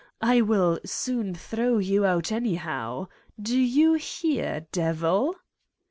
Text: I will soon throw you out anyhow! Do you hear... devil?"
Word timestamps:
I 0.23 0.41
will 0.41 0.79
soon 0.83 1.35
throw 1.35 1.77
you 1.77 2.05
out 2.05 2.31
anyhow! 2.31 3.05
Do 3.39 3.55
you 3.59 3.93
hear... 3.93 4.61
devil?" 4.71 5.35